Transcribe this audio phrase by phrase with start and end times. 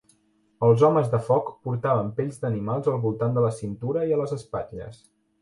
[0.67, 4.35] Els homes de foc portaven pells d'animals al voltant de la cintura i a les
[4.41, 5.01] espatlles.